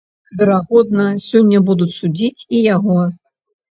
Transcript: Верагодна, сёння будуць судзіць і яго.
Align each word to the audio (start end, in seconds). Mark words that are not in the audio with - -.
Верагодна, 0.37 1.03
сёння 1.27 1.61
будуць 1.69 1.91
судзіць 1.99 2.45
і 2.55 2.63
яго. 2.75 2.99